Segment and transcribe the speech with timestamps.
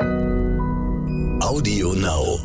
[0.00, 2.38] Audio Now.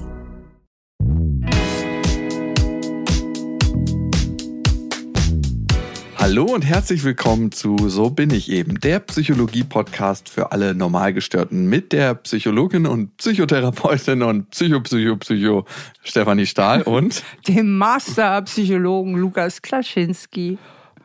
[6.17, 11.93] Hallo und herzlich willkommen zu So bin ich eben, der Psychologie-Podcast für alle Normalgestörten mit
[11.93, 15.65] der Psychologin und Psychotherapeutin und Psycho-Psycho-Psycho
[16.03, 20.57] Stefanie Stahl und dem Masterpsychologen Lukas Klaschinski.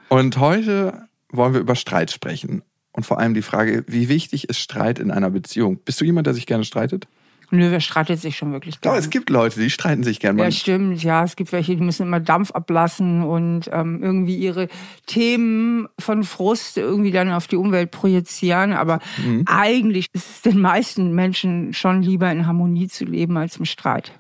[0.08, 2.62] Und heute wollen wir über Streit sprechen
[2.92, 5.78] und vor allem die Frage, wie wichtig ist Streit in einer Beziehung?
[5.84, 7.06] Bist du jemand, der sich gerne streitet?
[7.52, 8.96] Nö, wer streitet sich schon wirklich gerne?
[8.96, 10.40] Aber es gibt Leute, die streiten sich gerne.
[10.40, 11.02] Ja, stimmt.
[11.02, 14.68] Ja, es gibt welche, die müssen immer Dampf ablassen und ähm, irgendwie ihre
[15.06, 18.72] Themen von Frust irgendwie dann auf die Umwelt projizieren.
[18.72, 19.44] Aber mhm.
[19.46, 24.12] eigentlich ist es den meisten Menschen schon lieber in Harmonie zu leben als im Streit.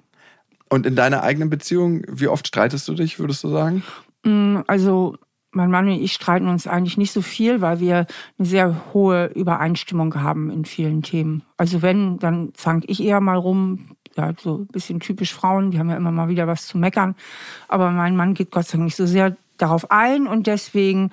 [0.68, 3.84] Und in deiner eigenen Beziehung, wie oft streitest du dich, würdest du sagen?
[4.24, 5.16] Mm, also
[5.52, 8.06] mein Mann und ich streiten uns eigentlich nicht so viel, weil wir
[8.38, 11.42] eine sehr hohe Übereinstimmung haben in vielen Themen.
[11.56, 13.96] Also wenn, dann zank ich eher mal rum.
[14.16, 17.14] Ja, so ein bisschen typisch Frauen, die haben ja immer mal wieder was zu meckern.
[17.68, 21.10] Aber mein Mann geht Gott sei Dank nicht so sehr darauf ein und deswegen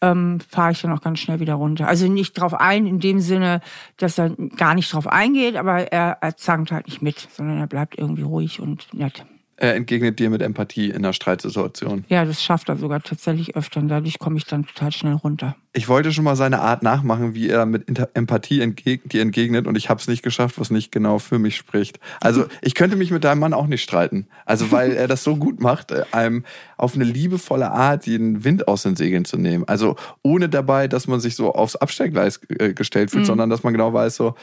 [0.00, 1.88] ähm, fahre ich dann auch ganz schnell wieder runter.
[1.88, 3.60] Also nicht darauf ein in dem Sinne,
[3.96, 7.66] dass er gar nicht darauf eingeht, aber er, er zankt halt nicht mit, sondern er
[7.66, 9.24] bleibt irgendwie ruhig und nett
[9.58, 12.04] er entgegnet dir mit Empathie in einer Streitsituation.
[12.08, 15.56] Ja, das schafft er sogar tatsächlich öfter und dadurch komme ich dann total schnell runter.
[15.72, 17.84] Ich wollte schon mal seine Art nachmachen, wie er mit
[18.14, 21.56] Empathie entgeg dir entgegnet und ich habe es nicht geschafft, was nicht genau für mich
[21.56, 22.00] spricht.
[22.20, 24.26] Also ich könnte mich mit deinem Mann auch nicht streiten.
[24.44, 26.44] Also weil er das so gut macht, äh, einem
[26.76, 29.64] auf eine liebevolle Art den Wind aus den Segeln zu nehmen.
[29.66, 33.26] Also ohne dabei, dass man sich so aufs Abstellgleis äh, gestellt fühlt, mhm.
[33.26, 34.34] sondern dass man genau weiß so,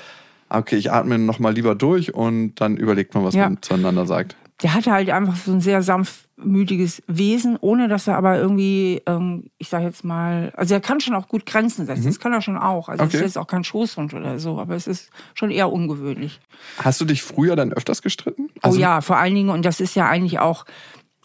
[0.49, 3.43] okay, ich atme nochmal lieber durch und dann überlegt man, was ja.
[3.43, 8.15] man zueinander sagt der hatte halt einfach so ein sehr sanftmütiges Wesen, ohne dass er
[8.15, 12.03] aber irgendwie, ähm, ich sag jetzt mal, also er kann schon auch gut Grenzen setzen,
[12.03, 12.07] mhm.
[12.07, 12.87] das kann er schon auch.
[12.87, 13.17] Also okay.
[13.17, 16.39] es ist jetzt auch kein Schoßhund oder so, aber es ist schon eher ungewöhnlich.
[16.77, 18.47] Hast du dich früher dann öfters gestritten?
[18.55, 20.65] Oh also oh ja, vor allen Dingen, und das ist ja eigentlich auch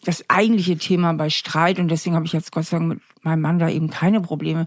[0.02, 3.40] das eigentliche Thema bei Streit, und deswegen habe ich jetzt Gott sei Dank mit meinem
[3.40, 4.66] Mann da eben keine Probleme.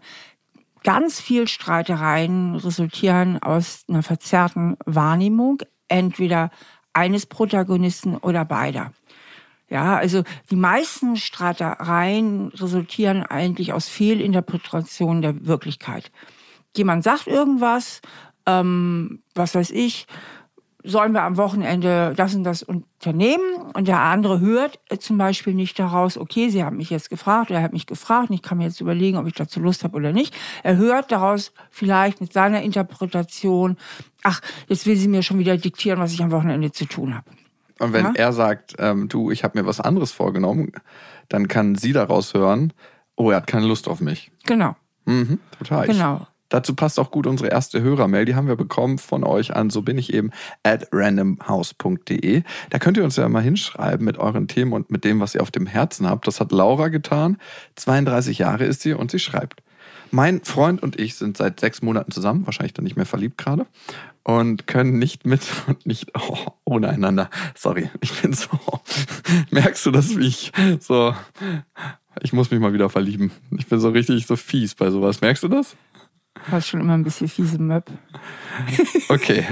[0.84, 6.52] Ganz viel Streitereien resultieren aus einer verzerrten Wahrnehmung, entweder
[6.94, 8.92] eines Protagonisten oder beider.
[9.70, 16.12] Ja, also die meisten Streitereien resultieren eigentlich aus Fehlinterpretationen der Wirklichkeit.
[16.76, 18.02] Jemand sagt irgendwas,
[18.46, 20.08] ähm, was weiß ich,
[20.84, 25.78] sollen wir am Wochenende das und das unternehmen und der andere hört zum Beispiel nicht
[25.80, 28.66] daraus, okay, Sie haben mich jetzt gefragt, er hat mich gefragt und ich kann mir
[28.66, 30.36] jetzt überlegen, ob ich dazu Lust habe oder nicht.
[30.64, 33.78] Er hört daraus vielleicht mit seiner Interpretation,
[34.24, 37.26] ach, jetzt will sie mir schon wieder diktieren, was ich am Wochenende zu tun habe.
[37.80, 38.14] Und wenn ja?
[38.16, 40.72] er sagt, ähm, du, ich habe mir was anderes vorgenommen,
[41.30, 42.74] dann kann sie daraus hören,
[43.16, 44.32] oh, er hat keine Lust auf mich.
[44.46, 44.76] Genau.
[45.06, 45.88] Mhm, total.
[45.88, 46.28] Genau.
[46.52, 48.26] Dazu passt auch gut unsere erste Hörermail.
[48.26, 50.32] Die haben wir bekommen von euch an, so bin ich eben,
[50.64, 52.44] at randomhouse.de.
[52.70, 55.42] Da könnt ihr uns ja mal hinschreiben mit euren Themen und mit dem, was ihr
[55.42, 56.28] auf dem Herzen habt.
[56.28, 57.38] Das hat Laura getan.
[57.78, 59.64] 32 Jahre ist sie und sie schreibt.
[60.12, 63.66] Mein Freund und ich sind seit sechs Monaten zusammen, wahrscheinlich dann nicht mehr verliebt gerade,
[64.24, 67.30] und können nicht mit und nicht oh, ohne einander.
[67.56, 68.50] Sorry, ich bin so.
[69.52, 70.52] Merkst du das, wie ich
[70.82, 71.16] so.
[72.22, 73.32] Ich muss mich mal wieder verlieben.
[73.58, 75.22] Ich bin so richtig so fies bei sowas.
[75.22, 75.78] Merkst du das?
[76.50, 77.86] War schon immer ein bisschen fiese Möb.
[79.10, 79.46] Okay.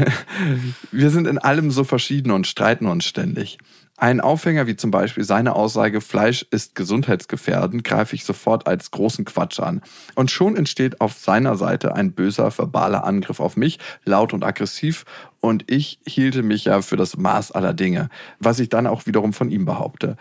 [0.91, 3.57] Wir sind in allem so verschieden und streiten uns ständig.
[4.00, 9.25] Ein Aufhänger wie zum Beispiel seine Aussage, Fleisch ist gesundheitsgefährdend, greife ich sofort als großen
[9.25, 9.81] Quatsch an.
[10.16, 15.03] Und schon entsteht auf seiner Seite ein böser verbaler Angriff auf mich, laut und aggressiv.
[15.41, 19.33] Und ich hielte mich ja für das Maß aller Dinge, was ich dann auch wiederum
[19.33, 20.16] von ihm behaupte.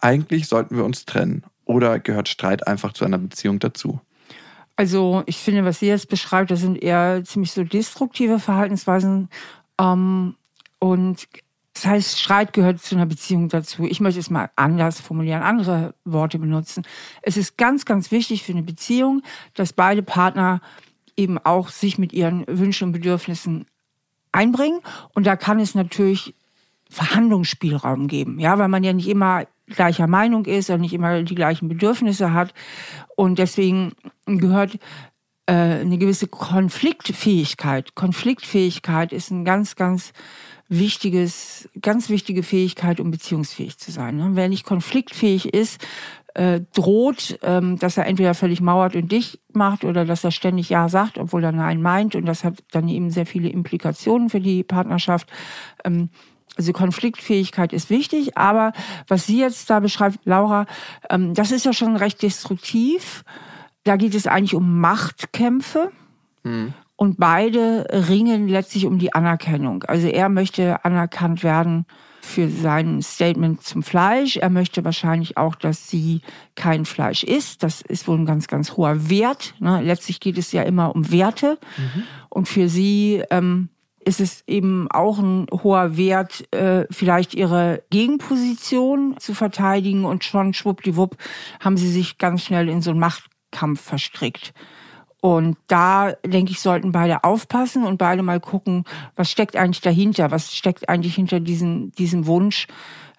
[0.00, 1.42] Eigentlich sollten wir uns trennen.
[1.64, 4.00] Oder gehört Streit einfach zu einer Beziehung dazu?
[4.76, 9.28] Also ich finde, was sie jetzt beschreibt, das sind eher ziemlich so destruktive Verhaltensweisen.
[9.78, 10.34] Ähm,
[10.80, 11.28] und
[11.74, 13.84] das heißt, Streit gehört zu einer Beziehung dazu.
[13.84, 16.84] Ich möchte es mal anders formulieren, andere Worte benutzen.
[17.22, 19.22] Es ist ganz, ganz wichtig für eine Beziehung,
[19.54, 20.60] dass beide Partner
[21.16, 23.66] eben auch sich mit ihren Wünschen und Bedürfnissen
[24.30, 24.80] einbringen.
[25.14, 26.34] Und da kann es natürlich
[26.90, 31.34] Verhandlungsspielraum geben, ja, weil man ja nicht immer gleicher Meinung ist und nicht immer die
[31.34, 32.54] gleichen Bedürfnisse hat.
[33.16, 33.92] Und deswegen
[34.26, 34.78] gehört
[35.46, 37.94] äh, eine gewisse Konfliktfähigkeit.
[37.94, 40.12] Konfliktfähigkeit ist ein ganz, ganz
[40.68, 44.16] wichtiges, ganz wichtige Fähigkeit, um beziehungsfähig zu sein.
[44.16, 44.30] Ne?
[44.32, 45.84] Wer nicht konfliktfähig ist,
[46.34, 50.68] äh, droht, ähm, dass er entweder völlig mauert und dicht macht oder dass er ständig
[50.68, 52.14] Ja sagt, obwohl er Nein meint.
[52.14, 55.28] Und das hat dann eben sehr viele Implikationen für die Partnerschaft.
[55.84, 56.08] Ähm,
[56.56, 58.72] also Konfliktfähigkeit ist wichtig, aber
[59.08, 60.66] was sie jetzt da beschreibt, Laura,
[61.10, 63.24] ähm, das ist ja schon recht destruktiv.
[63.82, 65.90] Da geht es eigentlich um Machtkämpfe.
[66.44, 66.74] Mhm.
[66.96, 69.82] Und beide ringen letztlich um die Anerkennung.
[69.84, 71.86] Also er möchte anerkannt werden
[72.20, 74.36] für sein Statement zum Fleisch.
[74.36, 76.22] Er möchte wahrscheinlich auch, dass sie
[76.54, 77.64] kein Fleisch isst.
[77.64, 79.54] Das ist wohl ein ganz, ganz hoher Wert.
[79.58, 79.82] Ne?
[79.82, 81.58] Letztlich geht es ja immer um Werte.
[81.76, 82.02] Mhm.
[82.30, 83.68] Und für sie ähm,
[84.04, 90.04] ist es eben auch ein hoher Wert, äh, vielleicht ihre Gegenposition zu verteidigen.
[90.04, 91.16] Und schon schwuppdiwupp
[91.60, 94.52] haben sie sich ganz schnell in so einen Machtkampf verstrickt.
[95.24, 98.84] Und da, denke ich, sollten beide aufpassen und beide mal gucken,
[99.16, 102.66] was steckt eigentlich dahinter, was steckt eigentlich hinter diesem, diesem Wunsch,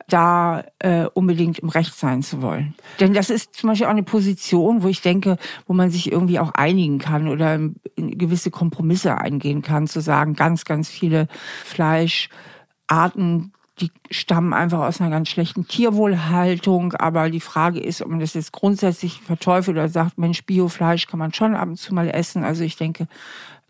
[0.07, 2.75] da äh, unbedingt im Recht sein zu wollen.
[2.99, 6.37] Denn das ist zum Beispiel auch eine Position, wo ich denke, wo man sich irgendwie
[6.37, 7.59] auch einigen kann oder
[7.95, 11.27] gewisse Kompromisse eingehen kann, zu sagen, ganz, ganz viele
[11.63, 16.93] Fleischarten die stammen einfach aus einer ganz schlechten Tierwohlhaltung.
[16.93, 21.19] Aber die Frage ist, ob man das jetzt grundsätzlich verteufelt oder sagt, Mensch, Biofleisch kann
[21.19, 22.43] man schon ab und zu mal essen.
[22.43, 23.07] Also ich denke,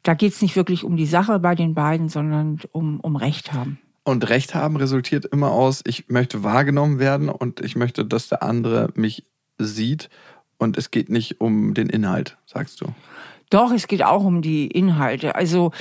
[0.04, 3.54] da geht es nicht wirklich um die Sache bei den beiden, sondern um, um Recht
[3.54, 3.80] haben.
[4.04, 8.44] Und Recht haben resultiert immer aus, ich möchte wahrgenommen werden und ich möchte, dass der
[8.44, 9.26] andere mich
[9.58, 10.10] sieht.
[10.58, 12.86] Und es geht nicht um den Inhalt, sagst du.
[13.50, 15.36] Doch, es geht auch um die Inhalte.
[15.36, 15.72] Also,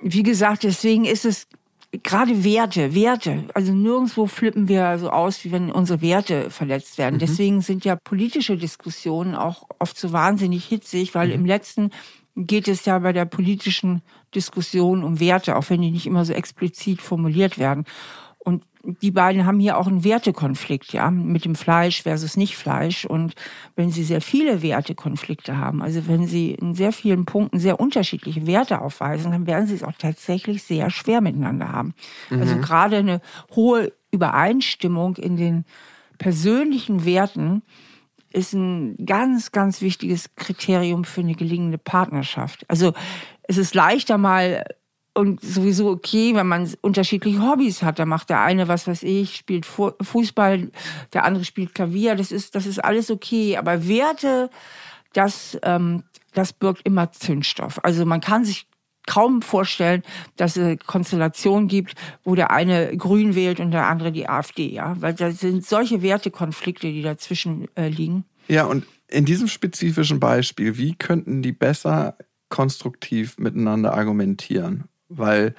[0.00, 1.46] wie gesagt, deswegen ist es
[1.92, 3.44] gerade Werte, Werte.
[3.54, 7.16] Also nirgendwo flippen wir so aus, wie wenn unsere Werte verletzt werden.
[7.16, 7.20] Mhm.
[7.20, 11.34] Deswegen sind ja politische Diskussionen auch oft so wahnsinnig hitzig, weil mhm.
[11.34, 11.90] im letzten
[12.36, 14.02] geht es ja bei der politischen
[14.34, 17.84] Diskussion um Werte, auch wenn die nicht immer so explizit formuliert werden.
[18.84, 23.04] Die beiden haben hier auch einen Wertekonflikt, ja, mit dem Fleisch versus nicht Fleisch.
[23.04, 23.34] Und
[23.76, 28.46] wenn sie sehr viele Wertekonflikte haben, also wenn sie in sehr vielen Punkten sehr unterschiedliche
[28.46, 31.94] Werte aufweisen, dann werden sie es auch tatsächlich sehr schwer miteinander haben.
[32.30, 32.48] Also mhm.
[32.48, 33.20] Also gerade eine
[33.54, 35.64] hohe Übereinstimmung in den
[36.18, 37.62] persönlichen Werten
[38.32, 42.64] ist ein ganz, ganz wichtiges Kriterium für eine gelingende Partnerschaft.
[42.68, 42.92] Also
[43.42, 44.64] es ist leichter mal
[45.18, 47.98] und sowieso okay, wenn man unterschiedliche Hobbys hat.
[47.98, 50.70] Da macht der eine, was weiß ich, spielt Fußball,
[51.12, 52.14] der andere spielt Klavier.
[52.14, 53.56] Das ist, das ist alles okay.
[53.56, 54.48] Aber Werte,
[55.14, 56.04] das, ähm,
[56.34, 57.80] das birgt immer Zündstoff.
[57.82, 58.68] Also man kann sich
[59.08, 60.04] kaum vorstellen,
[60.36, 64.70] dass es eine Konstellation gibt, wo der eine Grün wählt und der andere die AfD,
[64.70, 68.24] ja, weil da sind solche Wertekonflikte, die dazwischen äh, liegen.
[68.46, 72.16] Ja, und in diesem spezifischen Beispiel, wie könnten die besser
[72.50, 74.84] konstruktiv miteinander argumentieren?
[75.08, 75.54] Weil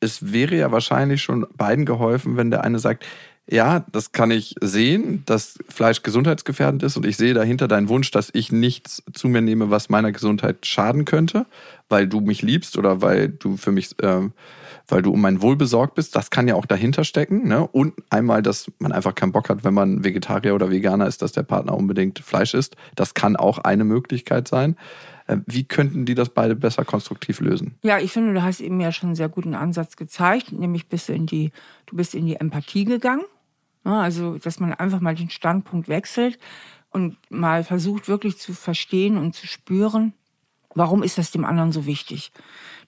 [0.00, 3.04] es wäre ja wahrscheinlich schon beiden geholfen, wenn der eine sagt,
[3.52, 8.12] ja, das kann ich sehen, dass Fleisch gesundheitsgefährdend ist und ich sehe dahinter deinen Wunsch,
[8.12, 11.46] dass ich nichts zu mir nehme, was meiner Gesundheit schaden könnte,
[11.88, 14.28] weil du mich liebst oder weil du für mich, äh,
[14.86, 16.14] weil du um mein Wohl besorgt bist.
[16.14, 17.48] Das kann ja auch dahinter stecken.
[17.48, 17.66] Ne?
[17.66, 21.32] Und einmal, dass man einfach keinen Bock hat, wenn man Vegetarier oder Veganer ist, dass
[21.32, 22.76] der Partner unbedingt Fleisch isst.
[22.94, 24.76] Das kann auch eine Möglichkeit sein.
[25.30, 27.78] Äh, wie könnten die das beide besser konstruktiv lösen?
[27.82, 31.08] Ja, ich finde, du hast eben ja schon einen sehr guten Ansatz gezeigt, nämlich bist
[31.08, 31.52] du in die,
[31.86, 33.24] du bist in die Empathie gegangen.
[33.84, 36.38] Also, dass man einfach mal den Standpunkt wechselt
[36.90, 40.12] und mal versucht wirklich zu verstehen und zu spüren,
[40.74, 42.32] warum ist das dem anderen so wichtig?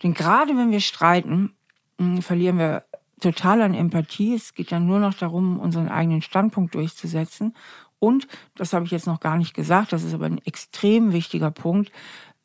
[0.03, 1.53] Denn gerade wenn wir streiten,
[1.99, 2.85] hm, verlieren wir
[3.21, 4.35] total an Empathie.
[4.35, 7.55] Es geht dann nur noch darum, unseren eigenen Standpunkt durchzusetzen.
[7.99, 11.53] Und, das habe ich jetzt noch gar nicht gesagt, das ist aber ein extrem wichtiger
[11.53, 11.93] Punkt,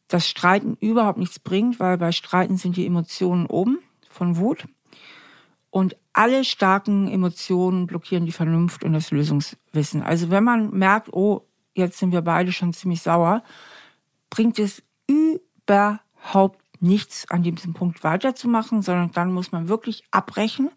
[0.07, 4.68] dass Streiten überhaupt nichts bringt, weil bei Streiten sind die Emotionen oben von Wut.
[5.69, 10.02] Und alle starken Emotionen blockieren die Vernunft und das Lösungswissen.
[10.02, 13.44] Also wenn man merkt, oh, jetzt sind wir beide schon ziemlich sauer,
[14.30, 20.71] bringt es überhaupt nichts an diesem Punkt weiterzumachen, sondern dann muss man wirklich abbrechen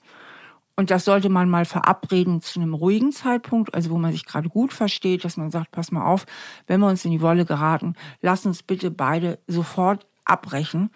[0.81, 4.49] und das sollte man mal verabreden zu einem ruhigen Zeitpunkt, also wo man sich gerade
[4.49, 6.25] gut versteht, dass man sagt, pass mal auf,
[6.69, 10.89] wenn wir uns in die Wolle geraten, lass uns bitte beide sofort abbrechen,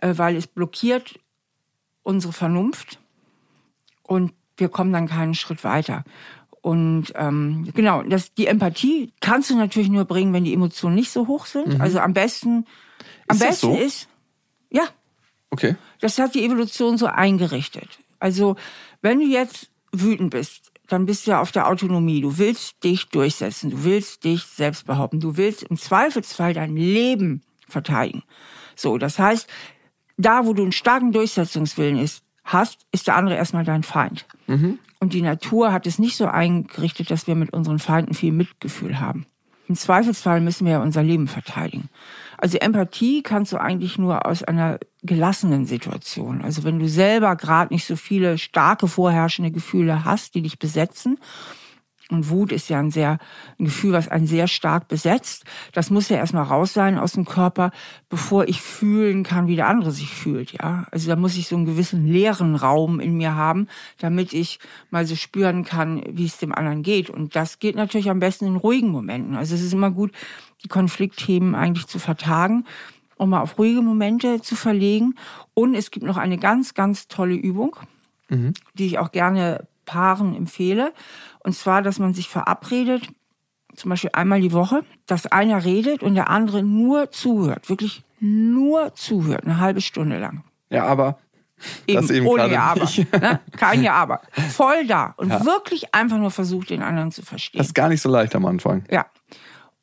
[0.00, 1.20] äh, weil es blockiert
[2.02, 2.98] unsere Vernunft
[4.02, 6.02] und wir kommen dann keinen Schritt weiter.
[6.60, 11.12] Und ähm, genau, das, die Empathie kannst du natürlich nur bringen, wenn die Emotionen nicht
[11.12, 11.74] so hoch sind.
[11.74, 11.80] Mhm.
[11.80, 12.66] Also am besten,
[13.28, 13.80] am ist besten so?
[13.80, 14.08] ist,
[14.68, 14.82] ja.
[15.50, 15.76] Okay.
[16.00, 18.00] Das hat die Evolution so eingerichtet.
[18.18, 18.56] Also
[19.02, 22.20] wenn du jetzt wütend bist, dann bist du ja auf der Autonomie.
[22.20, 23.70] Du willst dich durchsetzen.
[23.70, 25.20] Du willst dich selbst behaupten.
[25.20, 28.22] Du willst im Zweifelsfall dein Leben verteidigen.
[28.76, 29.48] So, das heißt,
[30.16, 34.26] da, wo du einen starken Durchsetzungswillen ist, hast, ist der andere erstmal dein Feind.
[34.46, 34.78] Mhm.
[35.00, 39.00] Und die Natur hat es nicht so eingerichtet, dass wir mit unseren Feinden viel Mitgefühl
[39.00, 39.26] haben.
[39.68, 41.88] Im Zweifelsfall müssen wir ja unser Leben verteidigen.
[42.38, 46.42] Also Empathie kannst du eigentlich nur aus einer gelassenen Situation.
[46.42, 51.18] Also wenn du selber gerade nicht so viele starke vorherrschende Gefühle hast, die dich besetzen
[52.08, 53.18] Und Wut ist ja ein sehr,
[53.58, 55.44] ein Gefühl, was einen sehr stark besetzt.
[55.72, 57.72] Das muss ja erstmal raus sein aus dem Körper,
[58.08, 60.86] bevor ich fühlen kann, wie der andere sich fühlt, ja.
[60.92, 63.66] Also da muss ich so einen gewissen leeren Raum in mir haben,
[63.98, 64.60] damit ich
[64.90, 67.10] mal so spüren kann, wie es dem anderen geht.
[67.10, 69.34] Und das geht natürlich am besten in ruhigen Momenten.
[69.34, 70.12] Also es ist immer gut,
[70.62, 72.64] die Konfliktthemen eigentlich zu vertagen,
[73.16, 75.14] um mal auf ruhige Momente zu verlegen.
[75.54, 77.76] Und es gibt noch eine ganz, ganz tolle Übung,
[78.28, 78.54] mhm.
[78.74, 80.92] die ich auch gerne Paaren empfehle.
[81.40, 83.08] Und zwar, dass man sich verabredet,
[83.74, 88.94] zum Beispiel einmal die Woche, dass einer redet und der andere nur zuhört, wirklich nur
[88.94, 90.44] zuhört, eine halbe Stunde lang.
[90.70, 91.18] Ja, aber
[91.86, 92.84] Eben, das eben ohne Aber.
[93.18, 93.40] Ne?
[93.56, 94.20] Kein Ja, aber.
[94.50, 95.14] Voll da.
[95.16, 95.44] Und ja.
[95.44, 97.58] wirklich einfach nur versucht, den anderen zu verstehen.
[97.58, 98.84] Das ist gar nicht so leicht am Anfang.
[98.90, 99.06] Ja.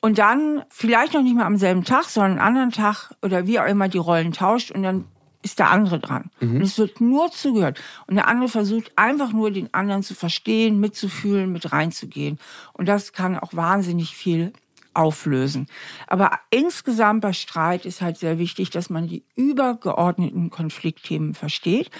[0.04, 3.58] Und dann vielleicht noch nicht mal am selben Tag, sondern einen anderen Tag oder wie
[3.58, 5.06] auch immer die Rollen tauscht und dann
[5.40, 6.30] ist der andere dran.
[6.40, 6.56] Mhm.
[6.56, 7.80] Und es wird nur zugehört.
[8.06, 12.38] Und der andere versucht einfach nur den anderen zu verstehen, mitzufühlen, mit reinzugehen.
[12.74, 14.52] Und das kann auch wahnsinnig viel
[14.92, 15.68] auflösen.
[16.06, 21.90] Aber insgesamt bei Streit ist halt sehr wichtig, dass man die übergeordneten Konfliktthemen versteht,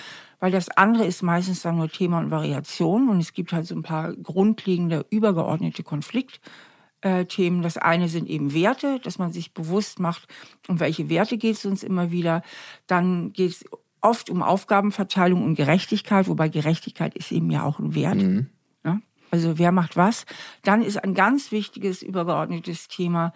[0.41, 3.75] weil das andere ist meistens dann nur Thema und Variation und es gibt halt so
[3.75, 6.74] ein paar grundlegende übergeordnete Konfliktthemen
[7.05, 7.63] äh, Themen.
[7.63, 10.27] Das eine sind eben Werte, dass man sich bewusst macht,
[10.69, 12.43] um welche Werte geht es uns immer wieder.
[12.87, 13.65] Dann geht es
[14.01, 18.17] oft um Aufgabenverteilung und Gerechtigkeit, wobei Gerechtigkeit ist eben ja auch ein Wert.
[18.17, 18.49] Mhm.
[18.85, 19.01] Ja?
[19.31, 20.25] Also wer macht was?
[20.63, 23.33] Dann ist ein ganz wichtiges übergeordnetes Thema,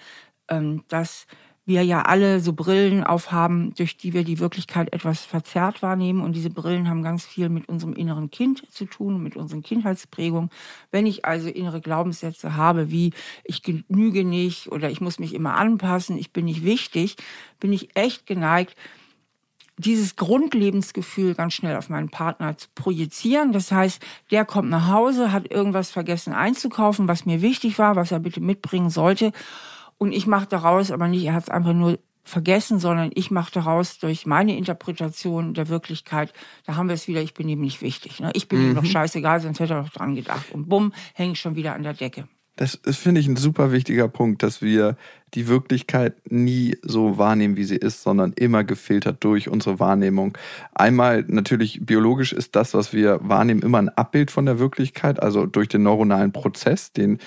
[0.49, 1.27] ähm, dass
[1.69, 6.23] wir ja alle so Brillen aufhaben, durch die wir die Wirklichkeit etwas verzerrt wahrnehmen.
[6.23, 10.51] Und diese Brillen haben ganz viel mit unserem inneren Kind zu tun, mit unseren Kindheitsprägungen.
[10.91, 13.13] Wenn ich also innere Glaubenssätze habe, wie
[13.45, 17.17] ich genüge nicht oder ich muss mich immer anpassen, ich bin nicht wichtig,
[17.61, 18.75] bin ich echt geneigt,
[19.77, 23.53] dieses Grundlebensgefühl ganz schnell auf meinen Partner zu projizieren.
[23.53, 28.11] Das heißt, der kommt nach Hause, hat irgendwas vergessen einzukaufen, was mir wichtig war, was
[28.11, 29.33] er bitte mitbringen sollte.
[29.99, 33.53] Und ich mache daraus aber nicht, er hat es einfach nur vergessen, sondern ich mache
[33.53, 36.33] daraus durch meine Interpretation der Wirklichkeit,
[36.67, 38.21] da haben wir es wieder, ich bin ihm nicht wichtig.
[38.21, 38.31] Ne?
[38.35, 38.71] Ich bin mhm.
[38.71, 40.53] ihm doch scheißegal, sonst hätte er doch dran gedacht.
[40.53, 42.29] Und bumm, hänge ich schon wieder an der Decke.
[42.57, 44.97] Das, das finde ich ein super wichtiger Punkt, dass wir
[45.35, 50.37] die Wirklichkeit nie so wahrnehmen, wie sie ist, sondern immer gefiltert durch unsere Wahrnehmung.
[50.75, 55.47] Einmal natürlich biologisch ist das, was wir wahrnehmen, immer ein Abbild von der Wirklichkeit, also
[55.47, 57.21] durch den neuronalen Prozess, den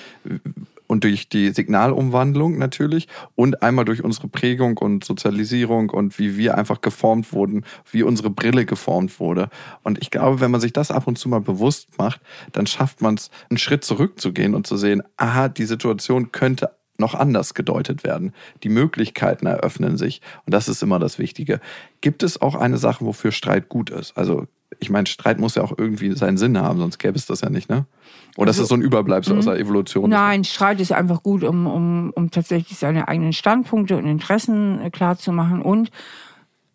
[0.92, 6.58] und durch die Signalumwandlung natürlich und einmal durch unsere Prägung und Sozialisierung und wie wir
[6.58, 9.50] einfach geformt wurden, wie unsere Brille geformt wurde.
[9.84, 12.20] Und ich glaube, wenn man sich das ab und zu mal bewusst macht,
[12.52, 17.16] dann schafft man es, einen Schritt zurückzugehen und zu sehen, aha, die Situation könnte noch
[17.16, 18.34] anders gedeutet werden.
[18.64, 20.20] Die Möglichkeiten eröffnen sich.
[20.46, 21.62] Und das ist immer das Wichtige.
[22.02, 24.18] Gibt es auch eine Sache, wofür Streit gut ist?
[24.18, 24.46] Also
[24.80, 27.50] ich meine, Streit muss ja auch irgendwie seinen Sinn haben, sonst gäbe es das ja
[27.50, 27.86] nicht, ne?
[28.38, 29.62] Oder also, ist das so ein Überbleibsel aus der mhm.
[29.62, 30.10] Evolution?
[30.10, 34.90] Nein, Streit ist einfach gut, um, um, um tatsächlich seine eigenen Standpunkte und Interessen äh,
[34.90, 35.62] klar zu machen.
[35.62, 35.92] Und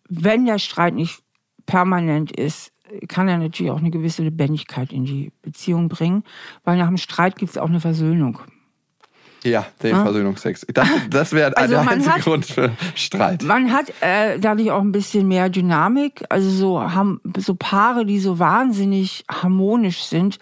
[0.07, 1.21] wenn der Streit nicht
[1.65, 2.71] permanent ist,
[3.07, 6.23] kann er natürlich auch eine gewisse Lebendigkeit in die Beziehung bringen,
[6.63, 8.39] weil nach dem Streit gibt es auch eine Versöhnung.
[9.47, 10.03] Ja, den ja?
[10.03, 10.65] Versöhnungsex.
[10.73, 13.43] Das, das wäre also der einzige hat, Grund für Streit.
[13.43, 16.23] Man hat äh, dadurch auch ein bisschen mehr Dynamik.
[16.29, 20.39] Also so, haben, so Paare, die so wahnsinnig harmonisch sind,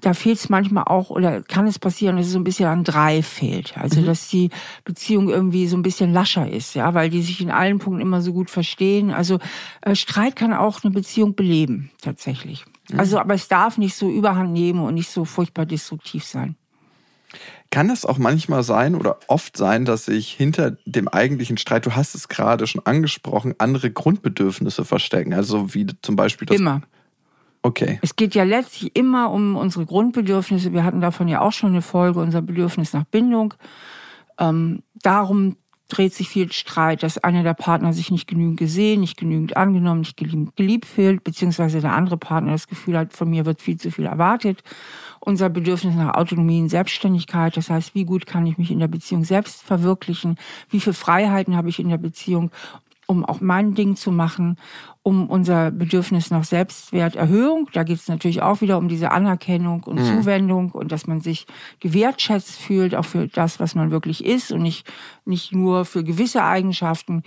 [0.00, 2.84] da fehlt es manchmal auch oder kann es passieren, dass es so ein bisschen an
[2.84, 3.76] drei fehlt.
[3.76, 4.06] Also mhm.
[4.06, 4.50] dass die
[4.84, 8.22] Beziehung irgendwie so ein bisschen lascher ist, ja, weil die sich in allen Punkten immer
[8.22, 9.10] so gut verstehen.
[9.10, 9.38] Also
[9.82, 12.64] äh, Streit kann auch eine Beziehung beleben, tatsächlich.
[12.90, 13.00] Mhm.
[13.00, 16.56] Also, aber es darf nicht so Überhand nehmen und nicht so furchtbar destruktiv sein.
[17.70, 21.94] Kann es auch manchmal sein oder oft sein, dass sich hinter dem eigentlichen Streit, du
[21.94, 25.32] hast es gerade schon angesprochen, andere Grundbedürfnisse verstecken?
[25.32, 26.58] Also wie zum Beispiel das.
[26.58, 26.82] Immer.
[27.62, 27.98] Okay.
[28.02, 30.72] Es geht ja letztlich immer um unsere Grundbedürfnisse.
[30.72, 33.54] Wir hatten davon ja auch schon eine Folge, unser Bedürfnis nach Bindung.
[34.38, 35.56] Ähm, darum
[35.88, 40.00] dreht sich viel Streit, dass einer der Partner sich nicht genügend gesehen, nicht genügend angenommen,
[40.00, 43.76] nicht geliebt, geliebt fühlt, beziehungsweise der andere Partner das Gefühl hat, von mir wird viel
[43.76, 44.62] zu viel erwartet
[45.20, 47.56] unser Bedürfnis nach Autonomie und Selbstständigkeit.
[47.56, 50.36] Das heißt, wie gut kann ich mich in der Beziehung selbst verwirklichen?
[50.70, 52.50] Wie viele Freiheiten habe ich in der Beziehung?
[53.10, 54.56] um auch mein Ding zu machen,
[55.02, 57.68] um unser Bedürfnis nach Selbstwerterhöhung.
[57.72, 60.04] Da geht es natürlich auch wieder um diese Anerkennung und mhm.
[60.04, 61.48] Zuwendung und dass man sich
[61.80, 64.86] gewertschätzt fühlt, auch für das, was man wirklich ist und nicht,
[65.24, 67.24] nicht nur für gewisse Eigenschaften.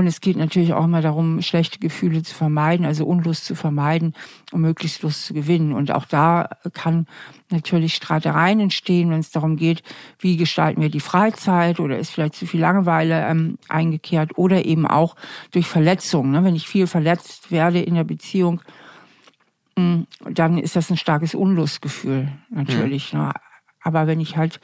[0.00, 4.14] Und es geht natürlich auch immer darum, schlechte Gefühle zu vermeiden, also Unlust zu vermeiden,
[4.50, 5.74] um möglichst Lust zu gewinnen.
[5.74, 7.06] Und auch da kann
[7.50, 9.82] natürlich Streitereien entstehen, wenn es darum geht,
[10.18, 14.86] wie gestalten wir die Freizeit oder ist vielleicht zu viel Langeweile ähm, eingekehrt oder eben
[14.86, 15.16] auch
[15.50, 16.30] durch Verletzungen.
[16.30, 16.44] Ne?
[16.44, 18.62] Wenn ich viel verletzt werde in der Beziehung,
[19.76, 23.12] mm, dann ist das ein starkes Unlustgefühl natürlich.
[23.12, 23.34] Ne?
[23.82, 24.60] Aber wenn ich halt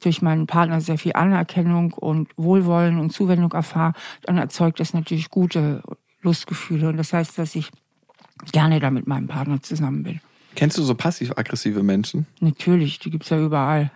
[0.00, 5.30] durch meinen Partner sehr viel Anerkennung und Wohlwollen und Zuwendung erfahre, dann erzeugt das natürlich
[5.30, 5.82] gute
[6.22, 6.88] Lustgefühle.
[6.88, 7.70] Und das heißt, dass ich
[8.52, 10.20] gerne da mit meinem Partner zusammen bin.
[10.54, 12.26] Kennst du so passiv-aggressive Menschen?
[12.40, 13.90] Natürlich, die gibt's ja überall.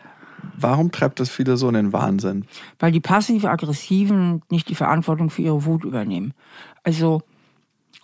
[0.57, 2.47] Warum treibt das viele so in den Wahnsinn?
[2.79, 6.33] Weil die passiv-aggressiven nicht die Verantwortung für ihre Wut übernehmen.
[6.83, 7.23] Also,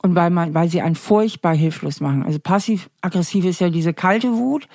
[0.03, 2.23] und weil man, weil sie einen furchtbar hilflos machen.
[2.23, 4.69] Also passiv-aggressiv ist ja diese kalte Wut,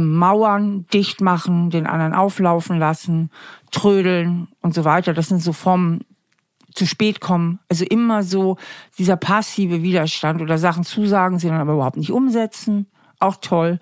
[0.00, 3.30] Mauern dicht machen, den anderen auflaufen lassen,
[3.70, 5.12] trödeln und so weiter.
[5.14, 6.00] Das sind so Formen
[6.74, 7.58] zu spät kommen.
[7.68, 8.56] Also immer so
[8.98, 12.86] dieser passive Widerstand oder Sachen zusagen, sie dann aber überhaupt nicht umsetzen.
[13.20, 13.78] Auch toll.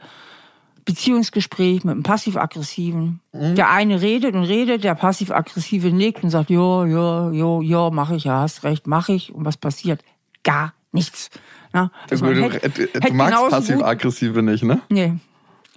[0.85, 3.21] Beziehungsgespräch mit einem passiv-aggressiven.
[3.33, 3.55] Mhm.
[3.55, 8.11] Der eine redet und redet, der passiv-aggressive nickt und sagt, ja, ja, ja, ja, mach
[8.11, 9.33] ich, ja, hast recht, mach ich.
[9.33, 10.03] Und was passiert?
[10.43, 11.31] Gar nichts.
[11.73, 14.81] Na, also du, hätte- du hätte magst passiv-aggressive nicht, ne?
[14.89, 15.13] Nee.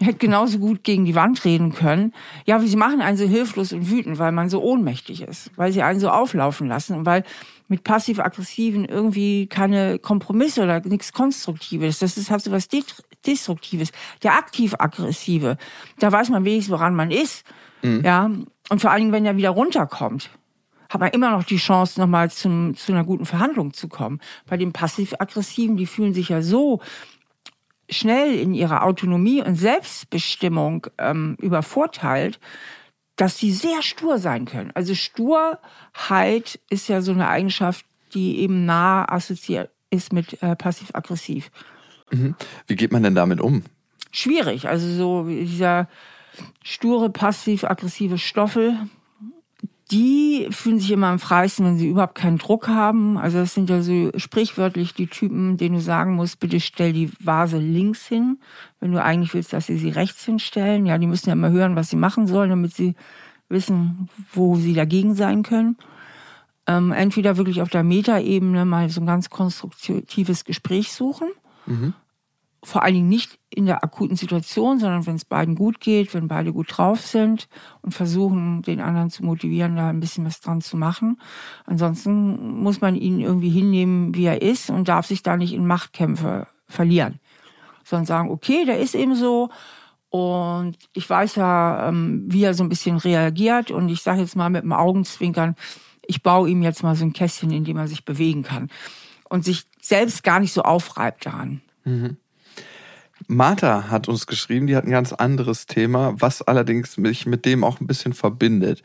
[0.04, 2.14] Hätte genauso gut gegen die Wand reden können.
[2.46, 5.82] Ja, sie machen einen so hilflos und wütend, weil man so ohnmächtig ist, weil sie
[5.82, 7.24] einen so auflaufen lassen und weil
[7.70, 12.00] mit passiv-aggressiven irgendwie keine Kompromisse oder nichts Konstruktives.
[12.00, 12.68] Das ist halt so was
[13.26, 13.92] Destruktives.
[14.22, 15.58] Der aktiv-aggressive,
[16.00, 17.46] da weiß man wenigstens, woran man ist.
[17.82, 18.30] Ja.
[18.70, 20.30] Und vor allen Dingen, wenn er wieder runterkommt,
[20.90, 22.50] hat man immer noch die Chance, nochmal zu
[22.88, 24.20] einer guten Verhandlung zu kommen.
[24.46, 26.82] Bei den passiv-aggressiven, die fühlen sich ja so
[27.94, 32.40] schnell in ihrer Autonomie und Selbstbestimmung ähm, übervorteilt,
[33.16, 34.72] dass sie sehr stur sein können.
[34.74, 41.52] Also Sturheit ist ja so eine Eigenschaft, die eben nah assoziiert ist mit äh, passiv-aggressiv.
[42.68, 43.64] Wie geht man denn damit um?
[44.12, 45.88] Schwierig, also so dieser
[46.64, 48.78] sture, passiv-aggressive Stoffel,
[49.92, 53.18] die fühlen sich immer am freisten, wenn sie überhaupt keinen Druck haben.
[53.18, 57.12] Also das sind ja so sprichwörtlich die Typen, denen du sagen musst, bitte stell die
[57.20, 58.40] Vase links hin,
[58.80, 60.86] wenn du eigentlich willst, dass sie sie rechts hinstellen.
[60.86, 62.96] Ja, die müssen ja immer hören, was sie machen sollen, damit sie
[63.50, 65.78] wissen, wo sie dagegen sein können.
[66.66, 71.28] Ähm, entweder wirklich auf der Metaebene mal so ein ganz konstruktives Gespräch suchen
[72.64, 76.28] vor allen Dingen nicht in der akuten Situation, sondern wenn es beiden gut geht, wenn
[76.28, 77.48] beide gut drauf sind
[77.82, 81.20] und versuchen, den anderen zu motivieren, da ein bisschen was dran zu machen.
[81.66, 85.68] Ansonsten muss man ihn irgendwie hinnehmen, wie er ist und darf sich da nicht in
[85.68, 87.20] Machtkämpfe verlieren,
[87.84, 89.50] sondern sagen, okay, der ist eben so
[90.10, 94.36] und ich weiß ja, ähm, wie er so ein bisschen reagiert und ich sage jetzt
[94.36, 95.56] mal mit dem Augenzwinkern,
[96.06, 98.70] ich baue ihm jetzt mal so ein Kästchen, in dem er sich bewegen kann
[99.30, 101.62] und sich selbst gar nicht so aufreibt daran.
[103.28, 107.64] Martha hat uns geschrieben, die hat ein ganz anderes Thema, was allerdings mich mit dem
[107.64, 108.84] auch ein bisschen verbindet.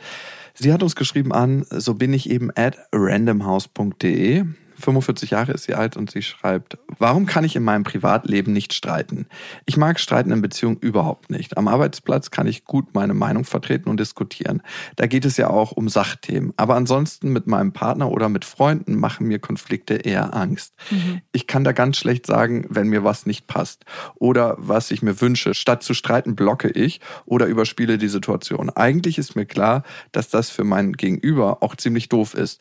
[0.55, 4.45] Sie hat uns geschrieben an, so bin ich eben at randomhouse.de.
[4.79, 8.73] 45 Jahre ist sie alt und sie schreibt, warum kann ich in meinem Privatleben nicht
[8.73, 9.27] streiten?
[9.67, 11.57] Ich mag Streiten in Beziehungen überhaupt nicht.
[11.57, 14.63] Am Arbeitsplatz kann ich gut meine Meinung vertreten und diskutieren.
[14.97, 16.53] Da geht es ja auch um Sachthemen.
[16.57, 20.75] Aber ansonsten mit meinem Partner oder mit Freunden machen mir Konflikte eher Angst.
[21.33, 25.21] Ich kann da ganz schlecht sagen, wenn mir was nicht passt oder was ich mir
[25.21, 25.55] wünsche.
[25.55, 28.71] Statt zu streiten, blocke ich oder überspiele die Situation.
[28.71, 32.61] Eigentlich ist mir klar, dass das für mein Gegenüber auch ziemlich doof ist.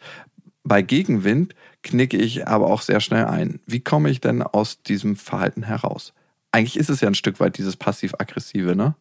[0.63, 1.55] Bei Gegenwind
[1.87, 3.59] knicke ich aber auch sehr schnell ein.
[3.65, 6.13] Wie komme ich denn aus diesem Verhalten heraus?
[6.51, 8.95] Eigentlich ist es ja ein Stück weit dieses passiv-aggressive, ne?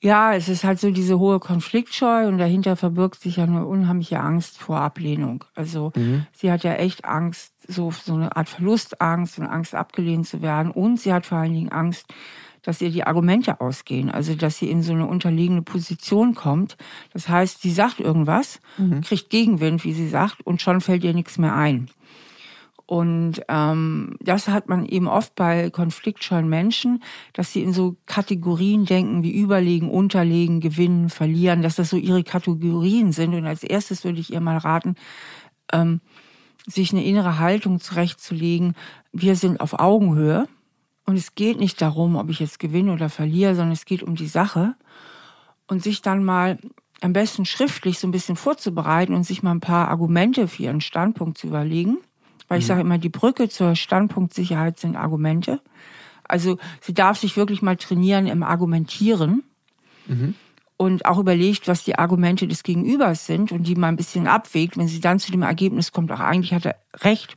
[0.00, 4.20] Ja, es ist halt so diese hohe Konfliktscheu und dahinter verbirgt sich ja eine unheimliche
[4.20, 5.44] Angst vor Ablehnung.
[5.54, 5.92] Also
[6.32, 10.72] sie hat ja echt Angst, so, so eine Art Verlustangst und Angst abgelehnt zu werden.
[10.72, 12.12] Und sie hat vor allen Dingen Angst,
[12.64, 14.10] dass ihr die Argumente ausgehen.
[14.10, 16.76] Also dass sie in so eine unterliegende Position kommt.
[17.12, 18.60] Das heißt, sie sagt irgendwas,
[19.02, 21.88] kriegt Gegenwind, wie sie sagt, und schon fällt ihr nichts mehr ein.
[22.86, 28.84] Und ähm, das hat man eben oft bei konfliktscheuen Menschen, dass sie in so Kategorien
[28.84, 33.34] denken wie überlegen, unterlegen, gewinnen, verlieren, dass das so ihre Kategorien sind.
[33.34, 34.96] Und als erstes würde ich ihr mal raten,
[35.72, 36.00] ähm,
[36.66, 38.74] sich eine innere Haltung zurechtzulegen.
[39.12, 40.46] Wir sind auf Augenhöhe
[41.06, 44.14] und es geht nicht darum, ob ich jetzt gewinne oder verliere, sondern es geht um
[44.14, 44.74] die Sache.
[45.66, 46.58] Und sich dann mal
[47.00, 50.80] am besten schriftlich so ein bisschen vorzubereiten und sich mal ein paar Argumente für ihren
[50.80, 51.98] Standpunkt zu überlegen.
[52.48, 55.60] Weil ich sage immer, die Brücke zur Standpunktsicherheit sind Argumente.
[56.26, 59.42] Also sie darf sich wirklich mal trainieren im Argumentieren
[60.76, 64.76] und auch überlegt, was die Argumente des Gegenübers sind und die mal ein bisschen abwägt.
[64.76, 67.36] Wenn sie dann zu dem Ergebnis kommt, ach eigentlich hat er recht,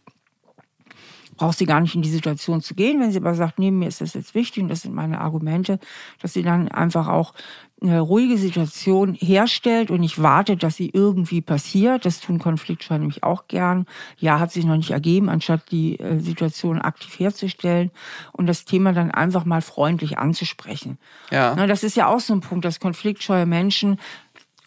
[1.37, 2.99] braucht sie gar nicht in die Situation zu gehen.
[2.99, 5.79] Wenn sie aber sagt, nee, mir ist das jetzt wichtig und das sind meine Argumente,
[6.21, 7.33] dass sie dann einfach auch
[7.79, 12.05] eine ruhige Situation herstellt und nicht wartet, dass sie irgendwie passiert.
[12.05, 13.85] Das tun Konfliktscheine nämlich auch gern.
[14.17, 17.91] Ja, hat sich noch nicht ergeben, anstatt die äh, Situation aktiv herzustellen
[18.31, 20.97] und das Thema dann einfach mal freundlich anzusprechen.
[21.29, 21.53] Ja.
[21.55, 23.99] Na, das ist ja auch so ein Punkt, dass konfliktscheue Menschen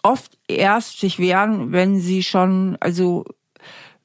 [0.02, 3.24] oft erst sich wehren, wenn sie schon, also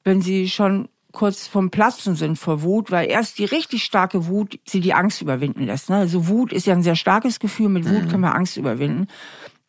[0.02, 4.60] wenn sie schon kurz vom Platzen sind vor Wut, weil erst die richtig starke Wut
[4.66, 5.88] sie die Angst überwinden lässt.
[5.88, 5.96] Ne?
[5.96, 8.08] Also Wut ist ja ein sehr starkes Gefühl, mit Wut mhm.
[8.08, 9.06] kann man Angst überwinden.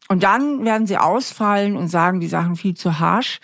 [0.09, 3.39] Und dann werden sie ausfallen und sagen die Sachen viel zu harsh.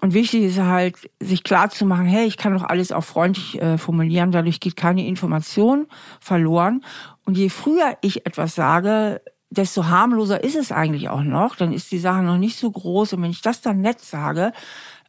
[0.00, 3.62] Und wichtig ist halt, sich klar zu machen, hey, ich kann doch alles auch freundlich
[3.62, 5.86] äh, formulieren, dadurch geht keine Information
[6.18, 6.84] verloren.
[7.24, 11.54] Und je früher ich etwas sage, desto harmloser ist es eigentlich auch noch.
[11.54, 13.12] Dann ist die Sache noch nicht so groß.
[13.12, 14.52] Und wenn ich das dann nett sage,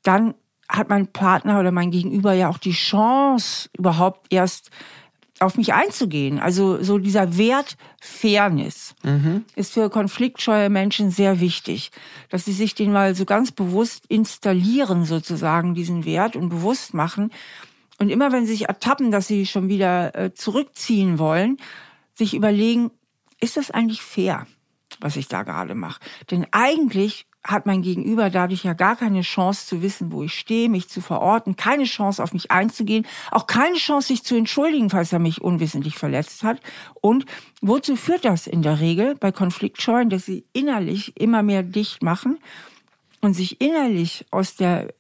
[0.04, 0.36] dann
[0.70, 4.70] hat mein Partner oder mein Gegenüber ja auch die Chance, überhaupt erst
[5.40, 6.40] auf mich einzugehen.
[6.40, 9.46] Also so dieser Wert Fairness mhm.
[9.56, 11.92] ist für konfliktscheue Menschen sehr wichtig,
[12.30, 17.32] dass sie sich den mal so ganz bewusst installieren sozusagen, diesen Wert und bewusst machen.
[18.00, 21.58] Und immer wenn sie sich ertappen, dass sie schon wieder äh, zurückziehen wollen,
[22.16, 22.92] sich überlegen,
[23.40, 24.48] ist das eigentlich fair,
[25.00, 26.00] was ich da gerade mache?
[26.32, 30.68] Denn eigentlich hat mein Gegenüber dadurch ja gar keine Chance zu wissen, wo ich stehe,
[30.70, 35.14] mich zu verorten, keine Chance auf mich einzugehen, auch keine Chance, sich zu entschuldigen, falls
[35.14, 36.60] er mich unwissentlich verletzt hat.
[37.02, 37.26] Und
[37.62, 42.38] wozu führt das in der Regel bei Konfliktscheuen, dass sie innerlich immer mehr dicht machen
[43.22, 44.94] und sich innerlich aus der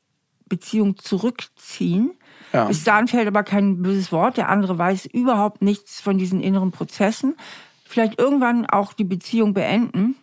[0.47, 2.12] Beziehung zurückziehen?
[2.53, 2.65] Ja.
[2.65, 4.38] Bis dahin fällt aber kein böses Wort.
[4.38, 7.36] Der andere weiß überhaupt nichts von diesen inneren Prozessen.
[7.83, 10.15] Vielleicht irgendwann auch die Beziehung beenden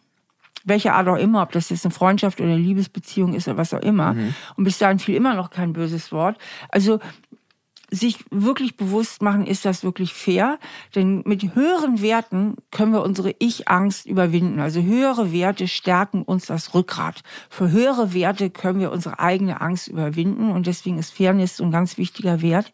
[0.64, 3.74] welche Art auch immer, ob das jetzt eine Freundschaft oder eine Liebesbeziehung ist oder was
[3.74, 4.14] auch immer.
[4.14, 4.34] Mhm.
[4.56, 6.38] Und bis dahin fiel immer noch kein böses Wort.
[6.70, 6.98] Also
[7.90, 10.58] sich wirklich bewusst machen, ist das wirklich fair?
[10.94, 14.60] Denn mit höheren Werten können wir unsere Ich-Angst überwinden.
[14.60, 17.22] Also höhere Werte stärken uns das Rückgrat.
[17.50, 20.50] Für höhere Werte können wir unsere eigene Angst überwinden.
[20.50, 22.72] Und deswegen ist Fairness so ein ganz wichtiger Wert,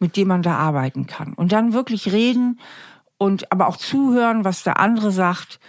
[0.00, 1.34] mit dem man da arbeiten kann.
[1.34, 2.60] Und dann wirklich reden
[3.18, 5.60] und aber auch zuhören, was der andere sagt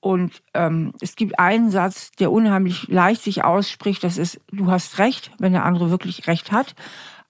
[0.00, 4.98] und ähm, es gibt einen Satz, der unheimlich leicht sich ausspricht, das ist, du hast
[4.98, 6.74] recht, wenn der andere wirklich recht hat,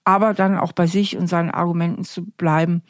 [0.05, 2.83] aber dann auch bei sich und seinen Argumenten zu bleiben,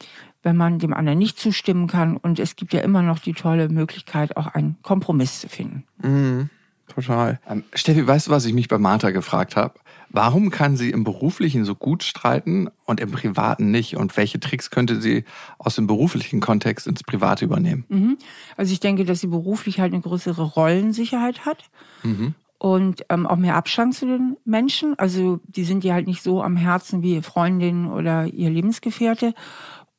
[0.43, 2.17] wenn man dem anderen nicht zustimmen kann.
[2.17, 5.85] Und es gibt ja immer noch die tolle Möglichkeit, auch einen Kompromiss zu finden.
[6.01, 6.49] Mhm,
[6.89, 7.39] total.
[7.47, 9.75] Ähm, Steffi, weißt du, was ich mich bei Martha gefragt habe?
[10.09, 13.95] Warum kann sie im Beruflichen so gut streiten und im Privaten nicht?
[13.95, 15.23] Und welche Tricks könnte sie
[15.59, 17.85] aus dem beruflichen Kontext ins Private übernehmen?
[17.89, 18.17] Mhm.
[18.57, 21.69] Also ich denke, dass sie beruflich halt eine größere Rollensicherheit hat.
[22.03, 22.33] Mhm.
[22.57, 24.97] Und ähm, auch mehr Abstand zu den Menschen.
[24.97, 29.33] Also die sind ihr halt nicht so am Herzen wie ihr Freundin oder ihr Lebensgefährte.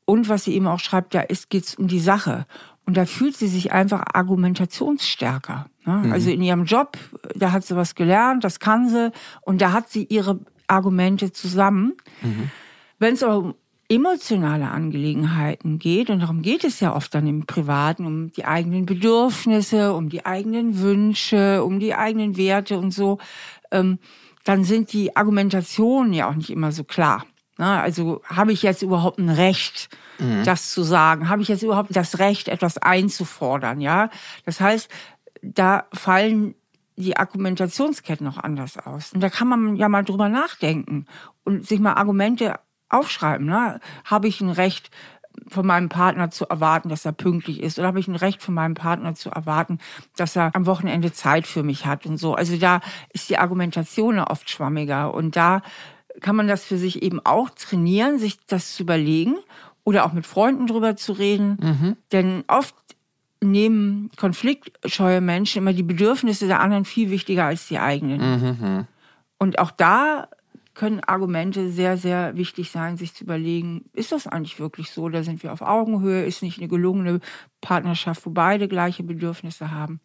[0.05, 2.47] Und was sie eben auch schreibt, da ist geht's um die Sache.
[2.91, 5.67] Und da fühlt sie sich einfach argumentationsstärker.
[5.85, 6.03] Ne?
[6.07, 6.13] Mhm.
[6.13, 6.99] Also in ihrem Job,
[7.37, 9.13] da hat sie was gelernt, das kann sie.
[9.43, 11.93] Und da hat sie ihre Argumente zusammen.
[12.21, 12.51] Mhm.
[12.99, 13.55] Wenn es aber um
[13.89, 18.87] emotionale Angelegenheiten geht, und darum geht es ja oft dann im Privaten, um die eigenen
[18.87, 23.19] Bedürfnisse, um die eigenen Wünsche, um die eigenen Werte und so,
[23.71, 24.01] ähm,
[24.43, 27.25] dann sind die Argumentationen ja auch nicht immer so klar.
[27.61, 27.81] Ne?
[27.81, 30.45] Also habe ich jetzt überhaupt ein Recht, mhm.
[30.45, 31.29] das zu sagen?
[31.29, 33.81] Habe ich jetzt überhaupt das Recht, etwas einzufordern?
[33.81, 34.09] Ja,
[34.47, 34.91] das heißt,
[35.43, 36.55] da fallen
[36.97, 39.13] die Argumentationsketten noch anders aus.
[39.13, 41.07] Und da kann man ja mal drüber nachdenken
[41.45, 43.47] und sich mal Argumente aufschreiben.
[43.47, 43.79] Ne?
[44.05, 44.91] Habe ich ein Recht,
[45.49, 47.79] von meinem Partner zu erwarten, dass er pünktlich ist?
[47.79, 49.79] Oder habe ich ein Recht von meinem Partner zu erwarten,
[50.17, 52.35] dass er am Wochenende Zeit für mich hat und so?
[52.35, 52.81] Also da
[53.13, 55.15] ist die Argumentation oft schwammiger.
[55.15, 55.63] Und da
[56.21, 59.37] kann man das für sich eben auch trainieren, sich das zu überlegen
[59.85, 61.59] oder auch mit Freunden drüber zu reden.
[61.61, 61.97] Mhm.
[62.13, 62.75] Denn oft
[63.43, 68.21] nehmen konfliktscheue Menschen immer die Bedürfnisse der anderen viel wichtiger als die eigenen.
[68.21, 68.87] Mhm.
[69.39, 70.29] Und auch da
[70.75, 75.09] können Argumente sehr, sehr wichtig sein, sich zu überlegen, ist das eigentlich wirklich so?
[75.09, 77.21] Da sind wir auf Augenhöhe, ist nicht eine gelungene
[77.61, 80.01] Partnerschaft, wo beide gleiche Bedürfnisse haben.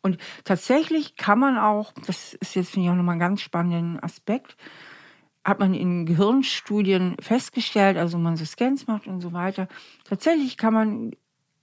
[0.00, 4.02] Und tatsächlich kann man auch, das ist jetzt, finde ich, auch nochmal einen ganz spannenden
[4.02, 4.56] Aspekt,
[5.44, 9.68] hat man in Gehirnstudien festgestellt, also man so Scans macht und so weiter.
[10.04, 11.12] Tatsächlich kann man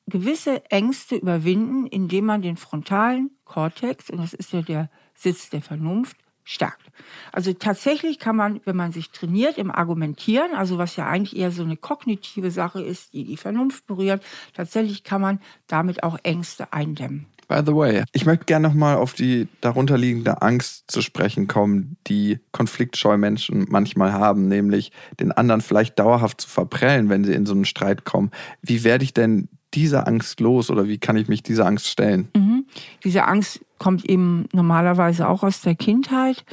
[0.08, 5.62] gewisse Ängste überwinden, indem man den frontalen Kortex, und das ist ja der Sitz der
[5.62, 6.90] Vernunft, stärkt.
[7.32, 11.52] Also tatsächlich kann man, wenn man sich trainiert im Argumentieren, also was ja eigentlich eher
[11.52, 16.74] so eine kognitive Sache ist, die die Vernunft berührt, tatsächlich kann man damit auch Ängste
[16.74, 17.28] eindämmen.
[17.50, 22.38] By the way, ich möchte gerne nochmal auf die darunterliegende Angst zu sprechen kommen, die
[22.52, 27.54] konfliktscheu Menschen manchmal haben, nämlich den anderen vielleicht dauerhaft zu verprellen, wenn sie in so
[27.54, 28.30] einen Streit kommen.
[28.62, 32.30] Wie werde ich denn diese Angst los oder wie kann ich mich dieser Angst stellen?
[32.36, 32.66] Mhm.
[33.04, 36.46] Diese Angst kommt eben normalerweise auch aus der Kindheit.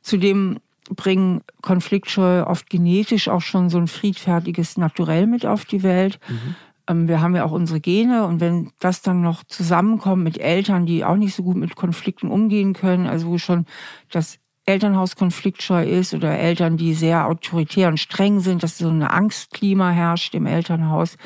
[0.00, 0.58] Zudem
[0.88, 6.18] bringen Konfliktscheu oft genetisch auch schon so ein friedfertiges Naturell mit auf die Welt.
[6.28, 6.56] Mhm.
[6.88, 10.86] Ähm, wir haben ja auch unsere Gene und wenn das dann noch zusammenkommt mit Eltern,
[10.86, 13.66] die auch nicht so gut mit Konflikten umgehen können, also wo schon
[14.10, 19.10] das Elternhaus konfliktscheu ist oder Eltern, die sehr autoritär und streng sind, dass so eine
[19.10, 21.18] Angstklima herrscht im Elternhaus,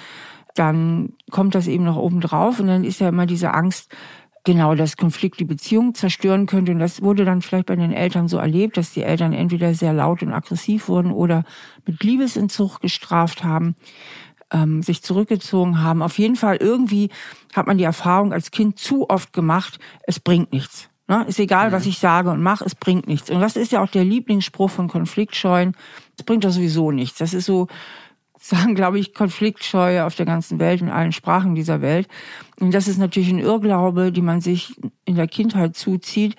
[0.55, 3.95] dann kommt das eben noch oben drauf und dann ist ja immer diese Angst,
[4.49, 6.73] genau, dass Konflikt die Beziehung zerstören könnte.
[6.73, 9.93] Und das wurde dann vielleicht bei den Eltern so erlebt, dass die Eltern entweder sehr
[9.93, 11.45] laut und aggressiv wurden oder
[11.87, 13.77] mit Liebesentzug gestraft haben,
[14.53, 16.03] ähm, sich zurückgezogen haben.
[16.03, 17.11] Auf jeden Fall irgendwie
[17.55, 20.89] hat man die Erfahrung als Kind zu oft gemacht, es bringt nichts.
[21.07, 21.25] Ne?
[21.27, 21.91] Ist egal, was mhm.
[21.91, 23.31] ich sage und mache, es bringt nichts.
[23.31, 25.75] Und das ist ja auch der Lieblingsspruch von Konfliktscheuen.
[26.17, 27.19] Es bringt doch sowieso nichts.
[27.19, 27.67] Das ist so,
[28.39, 32.09] sagen, glaube ich, Konfliktscheue auf der ganzen Welt, in allen Sprachen dieser Welt.
[32.61, 36.37] Und das ist natürlich ein Irrglaube, die man sich in der Kindheit zuzieht,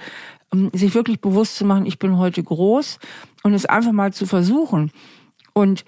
[0.74, 3.00] sich wirklich bewusst zu machen, ich bin heute groß
[3.44, 4.92] und es einfach mal zu versuchen.
[5.54, 5.86] Und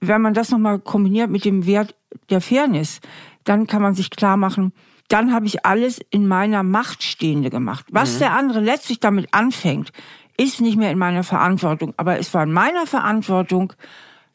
[0.00, 1.94] wenn man das nochmal kombiniert mit dem Wert
[2.30, 3.00] der Fairness,
[3.44, 4.72] dann kann man sich klar machen,
[5.08, 7.86] dann habe ich alles in meiner Macht Stehende gemacht.
[7.90, 8.18] Was mhm.
[8.20, 9.92] der andere letztlich damit anfängt,
[10.36, 11.92] ist nicht mehr in meiner Verantwortung.
[11.96, 13.72] Aber es war in meiner Verantwortung,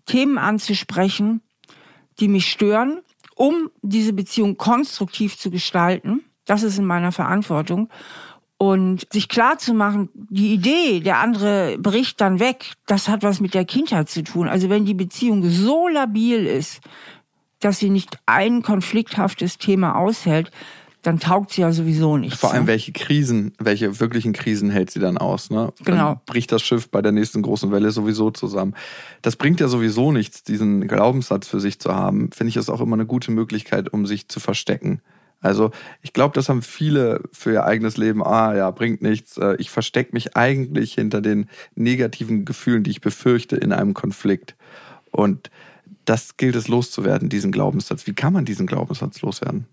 [0.06, 1.42] Themen anzusprechen,
[2.20, 3.02] die mich stören,
[3.36, 6.24] um diese Beziehung konstruktiv zu gestalten.
[6.46, 7.90] Das ist in meiner Verantwortung.
[8.58, 13.42] Und sich klar zu machen, die Idee, der andere bricht dann weg, das hat was
[13.42, 14.48] mit der Kindheit zu tun.
[14.48, 16.80] Also wenn die Beziehung so labil ist,
[17.60, 20.52] dass sie nicht ein konflikthaftes Thema aushält,
[21.06, 22.36] dann taugt sie ja sowieso nicht.
[22.36, 22.68] Vor allem, ne?
[22.68, 25.50] welche Krisen, welche wirklichen Krisen hält sie dann aus?
[25.50, 25.72] Ne?
[25.84, 26.14] Genau.
[26.14, 28.74] Dann bricht das Schiff bei der nächsten großen Welle sowieso zusammen.
[29.22, 32.32] Das bringt ja sowieso nichts, diesen Glaubenssatz für sich zu haben.
[32.32, 35.02] Finde ich, ist auch immer eine gute Möglichkeit, um sich zu verstecken.
[35.46, 38.24] Also ich glaube, das haben viele für ihr eigenes Leben.
[38.24, 39.38] Ah ja, bringt nichts.
[39.38, 44.56] Äh, ich verstecke mich eigentlich hinter den negativen Gefühlen, die ich befürchte in einem Konflikt.
[45.12, 45.52] Und
[46.06, 48.08] das gilt es loszuwerden, diesen Glaubenssatz.
[48.08, 49.68] Wie kann man diesen Glaubenssatz loswerden?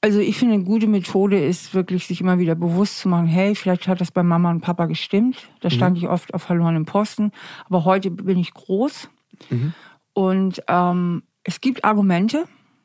[0.00, 3.54] Also ich finde, eine gute Methode ist wirklich, sich immer wieder bewusst zu machen, hey,
[3.54, 5.48] vielleicht hat das bei Mama und Papa gestimmt.
[5.60, 5.72] Da mhm.
[5.72, 6.04] stand mhm.
[6.04, 7.30] ich oft auf verlorenem Posten.
[7.66, 9.08] Aber heute bin ich groß.
[9.50, 9.74] Mhm.
[10.12, 12.44] Und ähm, es gibt Argumente.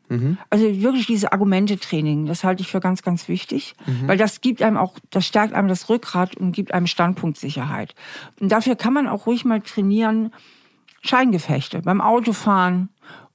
[0.09, 0.37] Mhm.
[0.49, 4.07] Also wirklich diese Argumente-Training, das halte ich für ganz, ganz wichtig, mhm.
[4.07, 7.95] weil das gibt einem auch, das stärkt einem das Rückgrat und gibt einem Standpunktsicherheit.
[8.39, 10.31] Und dafür kann man auch ruhig mal trainieren,
[11.01, 12.89] Scheingefechte beim Autofahren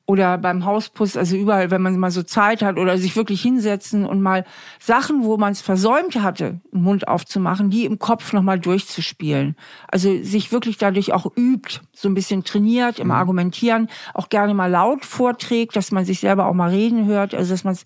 [0.06, 4.04] oder beim Hausputz, also überall, wenn man mal so Zeit hat oder sich wirklich hinsetzen
[4.04, 4.44] und mal
[4.78, 9.56] Sachen, wo man es versäumt hatte, den Mund aufzumachen, die im Kopf nochmal durchzuspielen.
[9.88, 13.12] Also sich wirklich dadurch auch übt, so ein bisschen trainiert im mhm.
[13.12, 17.54] Argumentieren, auch gerne mal laut vorträgt, dass man sich selber auch mal reden hört, also
[17.54, 17.84] dass man es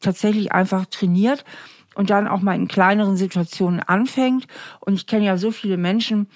[0.00, 1.44] tatsächlich einfach trainiert
[1.94, 4.46] und dann auch mal in kleineren Situationen anfängt.
[4.80, 6.28] Und ich kenne ja so viele Menschen,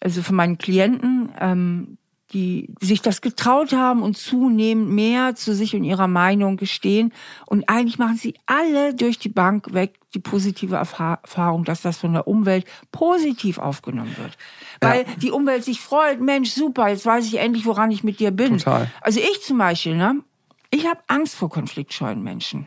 [0.00, 1.96] also von meinen Klienten, ähm,
[2.32, 7.12] die sich das getraut haben und zunehmend mehr zu sich und ihrer Meinung gestehen.
[7.46, 12.14] Und eigentlich machen sie alle durch die Bank weg die positive Erfahrung, dass das von
[12.14, 14.36] der Umwelt positiv aufgenommen wird.
[14.80, 15.14] Weil ja.
[15.20, 18.58] die Umwelt sich freut, Mensch, super, jetzt weiß ich endlich, woran ich mit dir bin.
[18.58, 18.90] Total.
[19.02, 20.22] Also ich zum Beispiel, ne?
[20.70, 22.66] Ich habe Angst vor konfliktscheuen Menschen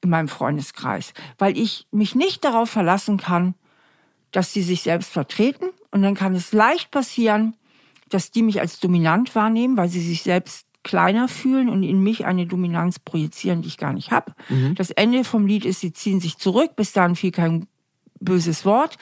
[0.00, 3.54] in meinem Freundeskreis, weil ich mich nicht darauf verlassen kann,
[4.32, 5.66] dass sie sich selbst vertreten.
[5.90, 7.54] Und dann kann es leicht passieren,
[8.08, 12.26] dass die mich als dominant wahrnehmen, weil sie sich selbst kleiner fühlen und in mich
[12.26, 14.34] eine Dominanz projizieren, die ich gar nicht habe.
[14.48, 14.76] Mhm.
[14.76, 17.66] Das Ende vom Lied ist, sie ziehen sich zurück, bis dahin fiel kein
[18.20, 18.96] böses Wort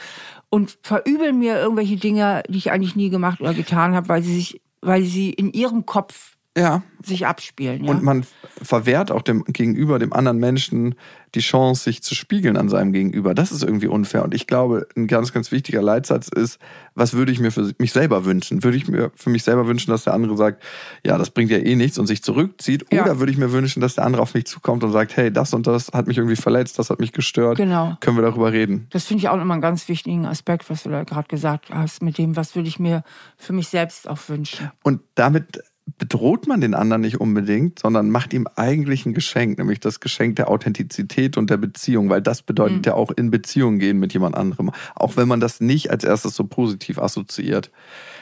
[0.48, 4.34] und verübeln mir irgendwelche Dinge, die ich eigentlich nie gemacht oder getan habe, weil sie
[4.34, 6.82] sich, weil sie in ihrem Kopf ja.
[7.02, 7.84] sich abspielen.
[7.84, 7.90] Ja?
[7.90, 8.24] Und man
[8.62, 10.94] verwehrt auch dem Gegenüber, dem anderen Menschen,
[11.34, 13.34] die Chance, sich zu spiegeln an seinem Gegenüber.
[13.34, 14.22] Das ist irgendwie unfair.
[14.22, 16.58] Und ich glaube, ein ganz, ganz wichtiger Leitsatz ist,
[16.94, 18.62] was würde ich mir für mich selber wünschen?
[18.62, 20.62] Würde ich mir für mich selber wünschen, dass der andere sagt,
[21.04, 22.86] ja, das bringt ja eh nichts und sich zurückzieht?
[22.92, 23.02] Ja.
[23.02, 25.52] Oder würde ich mir wünschen, dass der andere auf mich zukommt und sagt, hey, das
[25.54, 27.56] und das hat mich irgendwie verletzt, das hat mich gestört.
[27.56, 27.96] Genau.
[28.00, 28.86] Können wir darüber reden?
[28.90, 32.02] Das finde ich auch immer einen ganz wichtigen Aspekt, was du da gerade gesagt hast,
[32.02, 33.02] mit dem, was würde ich mir
[33.36, 34.70] für mich selbst auch wünschen.
[34.84, 35.62] Und damit
[35.98, 40.36] bedroht man den anderen nicht unbedingt, sondern macht ihm eigentlich ein Geschenk, nämlich das Geschenk
[40.36, 42.82] der Authentizität und der Beziehung, weil das bedeutet mhm.
[42.84, 46.34] ja auch in Beziehung gehen mit jemand anderem, auch wenn man das nicht als erstes
[46.34, 47.70] so positiv assoziiert.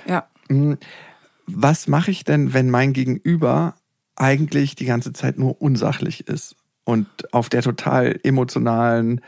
[0.06, 0.26] Ja.
[0.48, 0.76] Hm,
[1.46, 3.74] was mache ich denn, wenn mein Gegenüber
[4.16, 9.20] eigentlich die ganze Zeit nur unsachlich ist und auf der total emotionalen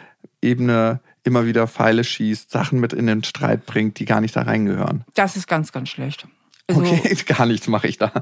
[0.42, 4.42] Ebene immer wieder Pfeile schießt, Sachen mit in den Streit bringt, die gar nicht da
[4.42, 5.04] reingehören?
[5.14, 6.28] Das ist ganz, ganz schlecht.
[6.66, 8.12] Also, okay, gar nichts mache ich da.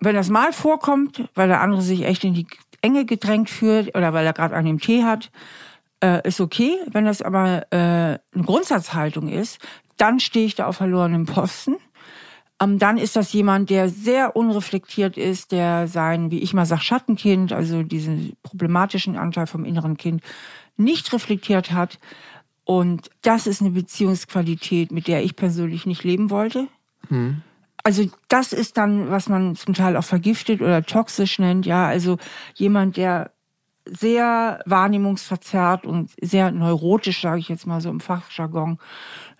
[0.00, 2.46] Wenn das mal vorkommt, weil der andere sich echt in die
[2.80, 5.30] Enge gedrängt fühlt oder weil er gerade einen Tee hat,
[6.02, 6.76] äh, ist okay.
[6.90, 9.58] Wenn das aber äh, eine Grundsatzhaltung ist,
[9.96, 11.76] dann stehe ich da auf verlorenem Posten.
[12.60, 16.82] Ähm, dann ist das jemand, der sehr unreflektiert ist, der sein, wie ich mal sage,
[16.82, 20.22] Schattenkind, also diesen problematischen Anteil vom inneren Kind,
[20.76, 21.98] nicht reflektiert hat.
[22.64, 26.68] Und das ist eine Beziehungsqualität, mit der ich persönlich nicht leben wollte.
[27.08, 27.42] Hm.
[27.84, 31.66] Also das ist dann, was man zum Teil auch vergiftet oder toxisch nennt.
[31.66, 32.18] Ja, also
[32.54, 33.32] jemand, der
[33.84, 38.78] sehr wahrnehmungsverzerrt und sehr neurotisch, sage ich jetzt mal so im Fachjargon,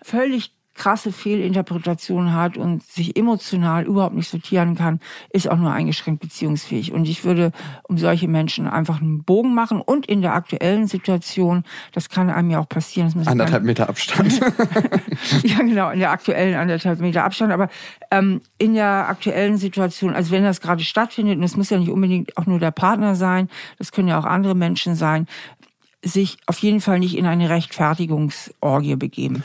[0.01, 4.99] völlig krasse Fehlinterpretation hat und sich emotional überhaupt nicht sortieren kann,
[5.31, 6.91] ist auch nur eingeschränkt beziehungsfähig.
[6.91, 7.51] Und ich würde
[7.83, 12.49] um solche Menschen einfach einen Bogen machen und in der aktuellen Situation, das kann einem
[12.49, 13.13] ja auch passieren.
[13.27, 14.39] anderthalb Meter Abstand.
[15.43, 17.51] ja, genau, in der aktuellen anderthalb Meter Abstand.
[17.51, 17.69] Aber
[18.09, 21.91] ähm, in der aktuellen Situation, also wenn das gerade stattfindet, und es muss ja nicht
[21.91, 25.27] unbedingt auch nur der Partner sein, das können ja auch andere Menschen sein,
[26.03, 29.43] sich auf jeden Fall nicht in eine Rechtfertigungsorgie begeben.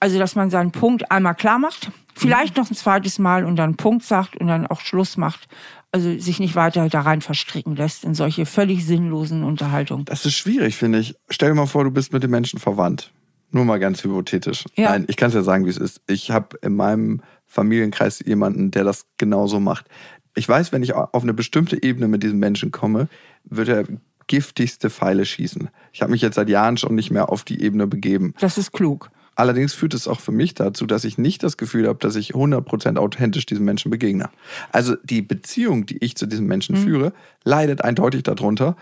[0.00, 3.76] Also, dass man seinen Punkt einmal klar macht, vielleicht noch ein zweites Mal und dann
[3.76, 5.48] Punkt sagt und dann auch Schluss macht.
[5.90, 10.04] Also sich nicht weiter da rein verstricken lässt in solche völlig sinnlosen Unterhaltungen.
[10.04, 11.14] Das ist schwierig, finde ich.
[11.30, 13.10] Stell dir mal vor, du bist mit dem Menschen verwandt.
[13.52, 14.66] Nur mal ganz hypothetisch.
[14.76, 14.90] Ja.
[14.90, 16.02] Nein, ich kann es ja sagen, wie es ist.
[16.06, 19.86] Ich habe in meinem Familienkreis jemanden, der das genauso macht.
[20.34, 23.08] Ich weiß, wenn ich auf eine bestimmte Ebene mit diesem Menschen komme,
[23.44, 23.84] wird er
[24.26, 25.70] giftigste Pfeile schießen.
[25.94, 28.34] Ich habe mich jetzt seit Jahren schon nicht mehr auf die Ebene begeben.
[28.38, 29.10] Das ist klug.
[29.38, 32.34] Allerdings führt es auch für mich dazu, dass ich nicht das Gefühl habe, dass ich
[32.34, 34.30] 100% authentisch diesem Menschen begegne.
[34.72, 36.82] Also die Beziehung, die ich zu diesem Menschen mhm.
[36.82, 37.12] führe,
[37.44, 38.76] leidet eindeutig darunter.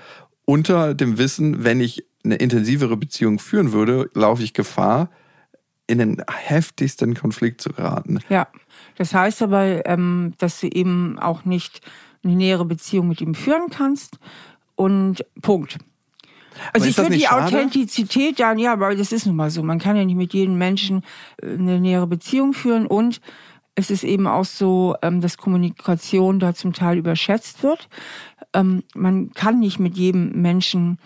[0.46, 5.10] Unter dem Wissen, wenn ich eine intensivere Beziehung führen würde, laufe ich Gefahr,
[5.86, 8.20] in den heftigsten Konflikt zu geraten.
[8.30, 8.48] Ja,
[8.96, 11.82] das heißt aber, ähm, dass du eben auch nicht
[12.24, 14.18] eine nähere Beziehung mit ihm führen kannst.
[14.74, 15.76] Und Punkt.
[16.72, 17.44] Also ich finde die schade?
[17.44, 19.62] Authentizität, ja, ja, aber das ist nun mal so.
[19.62, 21.02] Man kann ja nicht mit jedem Menschen
[21.42, 23.20] äh, eine nähere Beziehung führen und
[23.74, 27.88] es ist eben auch so, ähm, dass Kommunikation da zum Teil überschätzt wird.
[28.54, 30.98] Ähm, man kann nicht mit jedem Menschen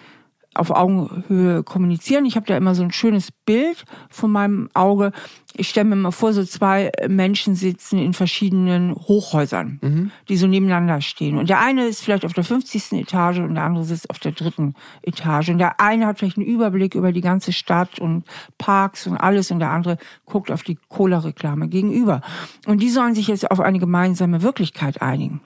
[0.55, 2.25] auf Augenhöhe kommunizieren.
[2.25, 5.13] Ich habe da immer so ein schönes Bild von meinem Auge.
[5.57, 10.11] Ich stelle mir mal vor, so zwei Menschen sitzen in verschiedenen Hochhäusern, mhm.
[10.29, 11.39] die so nebeneinander stehen.
[11.39, 12.93] Und der eine ist vielleicht auf der 50.
[12.93, 15.51] Etage und der andere sitzt auf der dritten Etage.
[15.51, 18.25] Und der eine hat vielleicht einen Überblick über die ganze Stadt und
[18.59, 22.23] Parks und alles und der andere guckt auf die Cola-Reklame gegenüber.
[22.67, 25.43] Und die sollen sich jetzt auf eine gemeinsame Wirklichkeit einigen.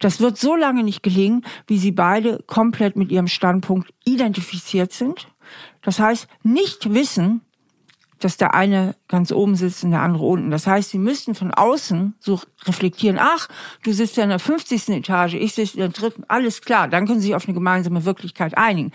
[0.00, 5.28] Das wird so lange nicht gelingen, wie sie beide komplett mit ihrem Standpunkt identifiziert sind.
[5.82, 7.42] Das heißt, nicht wissen,
[8.18, 10.50] dass der eine ganz oben sitzt und der andere unten.
[10.50, 13.48] Das heißt, sie müssten von außen so reflektieren, ach,
[13.82, 14.88] du sitzt ja in der 50.
[14.88, 18.04] Etage, ich sitze in der dritten, alles klar, dann können sie sich auf eine gemeinsame
[18.04, 18.92] Wirklichkeit einigen.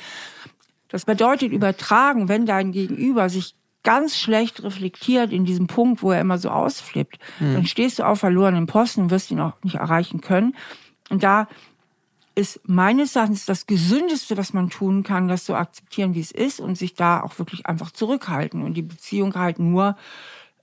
[0.88, 6.22] Das bedeutet übertragen, wenn dein Gegenüber sich ganz schlecht reflektiert in diesem Punkt, wo er
[6.22, 7.56] immer so ausflippt, mhm.
[7.56, 10.56] dann stehst du auf verlorenen Posten und wirst ihn auch nicht erreichen können.
[11.10, 11.48] Und da
[12.36, 16.60] ist meines Erachtens das Gesündeste, was man tun kann, das so akzeptieren, wie es ist
[16.60, 19.98] und sich da auch wirklich einfach zurückhalten und die Beziehung halt nur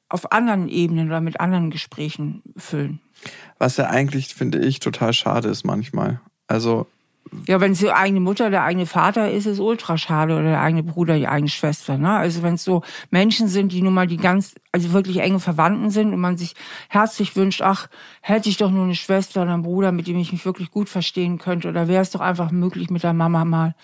[0.08, 3.00] auf anderen Ebenen oder mit anderen Gesprächen füllen.
[3.58, 6.20] Was ja eigentlich, finde ich, total schade ist manchmal.
[6.46, 6.86] Also
[7.46, 10.44] ja, wenn es die eigene Mutter, der eigene Vater ist, ist es ultra schade oder
[10.44, 11.98] der eigene Bruder, die eigene Schwester.
[11.98, 12.10] Ne?
[12.10, 15.90] Also wenn es so Menschen sind, die nun mal die ganz, also wirklich enge Verwandten
[15.90, 16.54] sind und man sich
[16.88, 17.88] herzlich wünscht, ach,
[18.20, 20.88] hätte ich doch nur eine Schwester oder einen Bruder, mit dem ich mich wirklich gut
[20.88, 23.74] verstehen könnte, oder wäre es doch einfach möglich, mit der Mama mal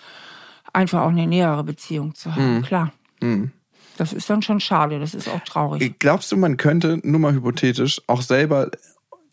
[0.73, 2.57] einfach auch eine nähere Beziehung zu haben.
[2.57, 2.61] Mhm.
[2.63, 2.93] Klar.
[3.21, 3.51] Mhm.
[3.97, 5.99] Das ist dann schon schade, das ist auch traurig.
[5.99, 8.69] Glaubst du, man könnte, nur mal hypothetisch, auch selber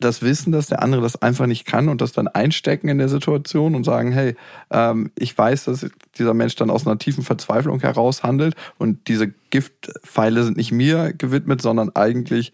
[0.05, 3.09] das Wissen, dass der andere das einfach nicht kann und das dann einstecken in der
[3.09, 4.37] Situation und sagen, hey,
[4.71, 5.87] ähm, ich weiß, dass
[6.19, 11.13] dieser Mensch dann aus einer tiefen Verzweiflung heraus handelt und diese Giftpfeile sind nicht mir
[11.13, 12.53] gewidmet, sondern eigentlich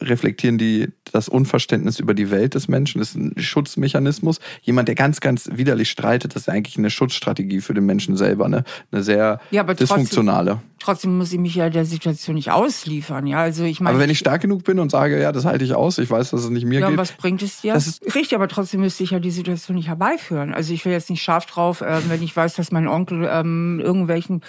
[0.00, 2.98] reflektieren die das Unverständnis über die Welt des Menschen.
[2.98, 4.40] Das ist ein Schutzmechanismus.
[4.62, 8.48] Jemand, der ganz, ganz widerlich streitet, das ist eigentlich eine Schutzstrategie für den Menschen selber,
[8.48, 8.64] ne?
[8.92, 10.50] Eine sehr ja, dysfunktionale.
[10.50, 13.38] Trotzdem, trotzdem, muss ich mich ja der Situation nicht ausliefern, ja.
[13.38, 13.94] Also ich meine.
[13.94, 16.30] Aber wenn ich stark genug bin und sage, ja, das halte ich aus, ich weiß,
[16.30, 16.96] dass es nicht mir ja, geht.
[16.96, 17.74] Ja, was bringt es dir?
[17.74, 20.54] Das ist Richtig, aber trotzdem müsste ich ja die Situation nicht herbeiführen.
[20.54, 23.80] Also ich will jetzt nicht scharf drauf, äh, wenn ich weiß, dass mein Onkel ähm,
[23.82, 24.42] irgendwelchen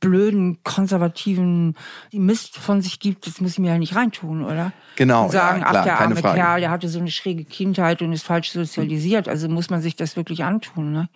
[0.00, 1.76] blöden, konservativen
[2.12, 4.72] Mist von sich gibt, das muss ich mir ja nicht reintun, oder?
[4.96, 5.24] Genau.
[5.24, 6.38] Und sagen, ja, klar, ach, der arme Frage.
[6.38, 9.28] Kerl, der hatte so eine schräge Kindheit und ist falsch sozialisiert.
[9.28, 11.08] Also muss man sich das wirklich antun, ne?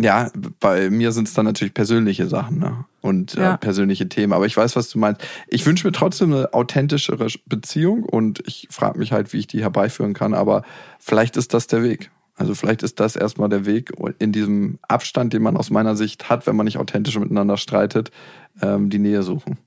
[0.00, 2.86] Ja, bei mir sind es dann natürlich persönliche Sachen ne?
[3.02, 3.54] und äh, ja.
[3.54, 4.32] äh, persönliche Themen.
[4.32, 5.20] Aber ich weiß, was du meinst.
[5.48, 9.60] Ich wünsche mir trotzdem eine authentischere Beziehung und ich frage mich halt, wie ich die
[9.60, 10.32] herbeiführen kann.
[10.32, 10.62] Aber
[10.98, 12.10] vielleicht ist das der Weg.
[12.34, 16.30] Also vielleicht ist das erstmal der Weg in diesem Abstand, den man aus meiner Sicht
[16.30, 18.10] hat, wenn man nicht authentisch miteinander streitet,
[18.60, 19.58] ähm, die Nähe suchen.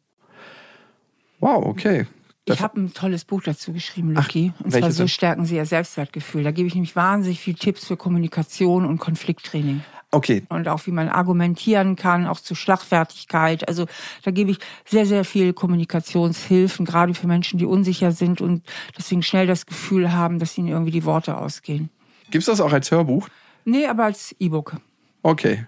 [1.39, 2.07] Wow, okay.
[2.47, 4.53] Ich habe ein tolles Buch dazu geschrieben, Lucky.
[4.55, 6.43] Ach, und zwar So stärken Sie Ihr Selbstwertgefühl.
[6.43, 9.82] Da gebe ich nämlich wahnsinnig viele Tipps für Kommunikation und Konflikttraining.
[10.11, 10.43] Okay.
[10.49, 13.68] Und auch wie man argumentieren kann, auch zu Schlagfertigkeit.
[13.68, 13.86] Also
[14.24, 18.63] da gebe ich sehr, sehr viel Kommunikationshilfen, gerade für Menschen, die unsicher sind und
[18.97, 21.89] deswegen schnell das Gefühl haben, dass ihnen irgendwie die Worte ausgehen.
[22.32, 23.28] Gibt es das auch als Hörbuch?
[23.63, 24.78] Nee, aber als E-Book.
[25.21, 25.65] Okay.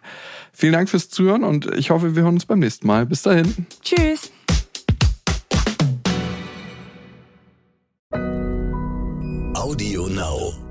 [0.54, 3.06] Vielen Dank fürs Zuhören und ich hoffe, wir hören uns beim nächsten Mal.
[3.06, 3.68] Bis dahin.
[3.82, 4.32] Tschüss.
[9.56, 10.67] Audio Now.